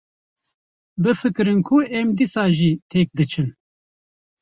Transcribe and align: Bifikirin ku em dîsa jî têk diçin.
Bifikirin 1.03 1.59
ku 1.67 1.75
em 1.97 2.07
dîsa 2.17 2.45
jî 2.57 2.71
têk 2.89 3.09
diçin. 3.17 3.47